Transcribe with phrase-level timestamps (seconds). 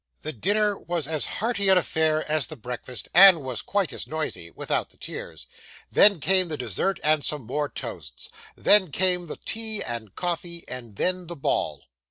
[0.23, 4.49] The dinner was as hearty an affair as the breakfast, and was quite as noisy,
[4.49, 5.45] without the tears.
[5.91, 8.31] Then came the dessert and some more toasts.
[8.57, 11.83] Then came the tea and coffee; and then, the ball.